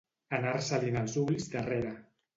[0.37, 1.97] Anar-se-li'n els ulls darrere.